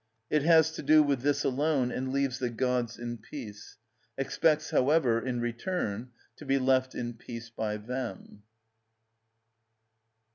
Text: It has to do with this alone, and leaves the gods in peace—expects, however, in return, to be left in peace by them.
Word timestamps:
It 0.31 0.41
has 0.41 0.71
to 0.71 0.81
do 0.81 1.03
with 1.03 1.21
this 1.21 1.43
alone, 1.43 1.91
and 1.91 2.11
leaves 2.11 2.39
the 2.39 2.49
gods 2.49 2.97
in 2.97 3.19
peace—expects, 3.19 4.71
however, 4.71 5.23
in 5.23 5.41
return, 5.41 6.09
to 6.37 6.45
be 6.47 6.57
left 6.57 6.95
in 6.95 7.13
peace 7.13 7.51
by 7.51 7.77
them. 7.77 8.41